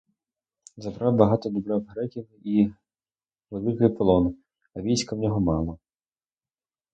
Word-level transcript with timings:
Забрав 0.77 1.15
багато 1.15 1.49
добра 1.49 1.77
в 1.77 1.85
греків 1.85 2.27
і 2.47 2.73
великий 3.51 3.89
полон, 3.89 4.35
а 4.75 4.81
війська 4.81 5.15
в 5.15 5.19
нього 5.19 5.39
мало. 5.39 5.79